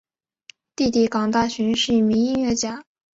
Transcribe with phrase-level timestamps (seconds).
[0.75, 2.83] 弟弟港大寻是一名音乐家。